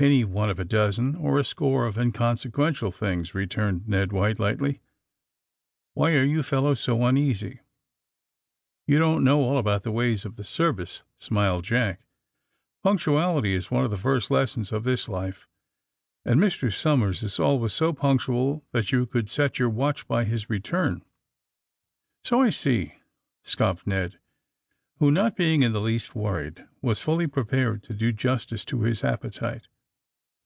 ^^Anyoneof 0.00 0.58
a 0.58 0.64
dozen 0.64 1.14
or 1.14 1.38
a 1.38 1.44
score 1.44 1.86
of 1.86 1.94
inconse 1.94 2.50
quential 2.50 2.92
things," 2.92 3.36
returned 3.36 3.86
Ned 3.86 4.10
White 4.10 4.40
lightly. 4.40 4.80
'^Why 5.96 6.18
are 6.20 6.24
you 6.24 6.42
fellows 6.42 6.80
so 6.80 7.04
uneasy!'^ 7.04 7.60
You 8.84 8.98
don't 8.98 9.22
know 9.22 9.40
all 9.42 9.58
about 9.58 9.84
the 9.84 9.92
ways 9.92 10.24
of 10.24 10.34
the 10.34 10.42
service," 10.42 11.04
smiled 11.18 11.62
Jack. 11.62 12.04
^^Punctuality 12.84 13.54
is 13.54 13.70
one 13.70 13.84
of 13.84 13.92
the 13.92 13.96
first 13.96 14.28
lessons 14.28 14.72
of 14.72 14.82
this 14.82 15.08
life. 15.08 15.46
And 16.24 16.40
Mr. 16.40 16.74
Somers 16.76 17.22
is 17.22 17.38
always 17.38 17.72
so 17.72 17.92
punctual 17.92 18.64
that 18.72 18.90
you 18.90 19.06
could 19.06 19.30
set 19.30 19.60
your 19.60 19.70
watch 19.70 20.08
by 20.08 20.24
his 20.24 20.50
return.^' 20.50 21.04
*^So 22.24 22.44
I 22.44 22.50
see," 22.50 22.94
scoffed 23.44 23.86
Ned, 23.86 24.18
who, 24.96 25.12
not 25.12 25.36
being 25.36 25.62
in 25.62 25.72
the 25.72 25.80
least 25.80 26.12
wortried, 26.12 26.66
was 26.80 26.98
fully 26.98 27.28
prepared 27.28 27.84
to 27.84 27.94
do 27.94 28.10
justice 28.10 28.64
to 28.64 28.80
his 28.82 29.04
appetite. 29.04 29.68